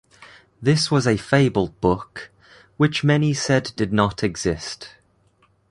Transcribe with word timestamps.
This 0.59 0.89
was 0.89 1.05
a 1.05 1.15
fabled 1.15 1.79
book, 1.79 2.31
which 2.77 3.03
many 3.03 3.35
said 3.35 3.71
did 3.75 3.93
not 3.93 4.23
exist. 4.23 4.95